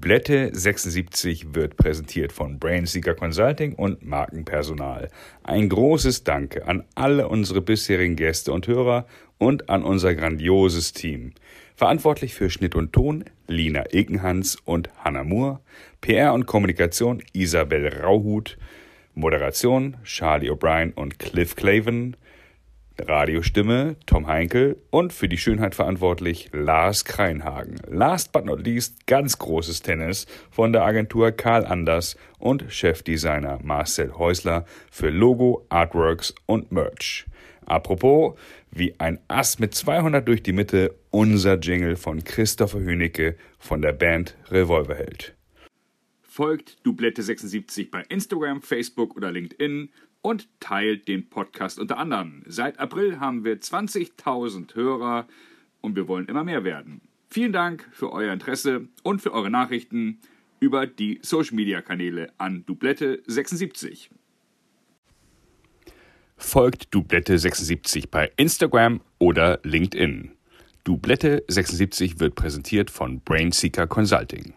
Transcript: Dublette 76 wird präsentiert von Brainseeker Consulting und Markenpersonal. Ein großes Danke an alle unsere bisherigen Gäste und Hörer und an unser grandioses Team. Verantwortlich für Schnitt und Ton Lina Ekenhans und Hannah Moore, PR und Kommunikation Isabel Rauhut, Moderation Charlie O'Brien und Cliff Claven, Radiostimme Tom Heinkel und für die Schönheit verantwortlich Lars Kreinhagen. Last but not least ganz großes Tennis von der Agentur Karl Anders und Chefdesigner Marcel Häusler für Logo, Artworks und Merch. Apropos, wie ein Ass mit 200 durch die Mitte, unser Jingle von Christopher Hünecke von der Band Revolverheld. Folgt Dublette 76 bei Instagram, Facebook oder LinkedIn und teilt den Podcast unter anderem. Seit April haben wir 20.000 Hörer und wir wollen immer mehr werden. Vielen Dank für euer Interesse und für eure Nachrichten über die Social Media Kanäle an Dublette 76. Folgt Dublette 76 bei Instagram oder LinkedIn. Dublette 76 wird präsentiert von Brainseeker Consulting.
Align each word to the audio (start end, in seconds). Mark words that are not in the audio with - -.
Dublette 0.00 0.48
76 0.54 1.54
wird 1.54 1.76
präsentiert 1.76 2.32
von 2.32 2.58
Brainseeker 2.58 3.12
Consulting 3.12 3.74
und 3.74 4.02
Markenpersonal. 4.02 5.10
Ein 5.42 5.68
großes 5.68 6.24
Danke 6.24 6.66
an 6.66 6.84
alle 6.94 7.28
unsere 7.28 7.60
bisherigen 7.60 8.16
Gäste 8.16 8.50
und 8.50 8.66
Hörer 8.66 9.04
und 9.36 9.68
an 9.68 9.82
unser 9.82 10.14
grandioses 10.14 10.94
Team. 10.94 11.34
Verantwortlich 11.76 12.32
für 12.32 12.48
Schnitt 12.48 12.76
und 12.76 12.94
Ton 12.94 13.26
Lina 13.46 13.84
Ekenhans 13.90 14.56
und 14.64 14.88
Hannah 15.04 15.22
Moore, 15.22 15.60
PR 16.00 16.32
und 16.32 16.46
Kommunikation 16.46 17.22
Isabel 17.34 17.86
Rauhut, 17.86 18.56
Moderation 19.14 19.98
Charlie 20.04 20.50
O'Brien 20.50 20.94
und 20.94 21.18
Cliff 21.18 21.56
Claven, 21.56 22.16
Radiostimme 23.08 23.96
Tom 24.06 24.26
Heinkel 24.26 24.76
und 24.90 25.12
für 25.12 25.28
die 25.28 25.38
Schönheit 25.38 25.74
verantwortlich 25.74 26.50
Lars 26.52 27.04
Kreinhagen. 27.04 27.76
Last 27.88 28.32
but 28.32 28.44
not 28.44 28.64
least 28.64 29.06
ganz 29.06 29.38
großes 29.38 29.82
Tennis 29.82 30.26
von 30.50 30.72
der 30.72 30.84
Agentur 30.84 31.32
Karl 31.32 31.66
Anders 31.66 32.16
und 32.38 32.64
Chefdesigner 32.68 33.58
Marcel 33.62 34.12
Häusler 34.16 34.64
für 34.90 35.10
Logo, 35.10 35.66
Artworks 35.68 36.34
und 36.46 36.72
Merch. 36.72 37.26
Apropos, 37.66 38.36
wie 38.70 38.98
ein 38.98 39.20
Ass 39.28 39.58
mit 39.58 39.74
200 39.74 40.26
durch 40.26 40.42
die 40.42 40.52
Mitte, 40.52 40.94
unser 41.10 41.58
Jingle 41.58 41.96
von 41.96 42.24
Christopher 42.24 42.80
Hünecke 42.80 43.36
von 43.58 43.82
der 43.82 43.92
Band 43.92 44.36
Revolverheld. 44.50 45.34
Folgt 46.20 46.84
Dublette 46.86 47.22
76 47.22 47.90
bei 47.90 48.02
Instagram, 48.08 48.62
Facebook 48.62 49.16
oder 49.16 49.30
LinkedIn 49.30 49.90
und 50.22 50.48
teilt 50.60 51.08
den 51.08 51.28
Podcast 51.28 51.78
unter 51.78 51.98
anderem. 51.98 52.42
Seit 52.46 52.78
April 52.78 53.20
haben 53.20 53.44
wir 53.44 53.60
20.000 53.60 54.74
Hörer 54.74 55.26
und 55.80 55.96
wir 55.96 56.08
wollen 56.08 56.26
immer 56.26 56.44
mehr 56.44 56.64
werden. 56.64 57.00
Vielen 57.30 57.52
Dank 57.52 57.88
für 57.92 58.12
euer 58.12 58.32
Interesse 58.32 58.88
und 59.02 59.22
für 59.22 59.32
eure 59.32 59.50
Nachrichten 59.50 60.20
über 60.58 60.86
die 60.86 61.20
Social 61.22 61.54
Media 61.54 61.80
Kanäle 61.80 62.32
an 62.38 62.64
Dublette 62.66 63.22
76. 63.26 64.10
Folgt 66.36 66.94
Dublette 66.94 67.38
76 67.38 68.10
bei 68.10 68.32
Instagram 68.36 69.00
oder 69.18 69.60
LinkedIn. 69.62 70.32
Dublette 70.84 71.44
76 71.48 72.18
wird 72.18 72.34
präsentiert 72.34 72.90
von 72.90 73.20
Brainseeker 73.20 73.86
Consulting. 73.86 74.54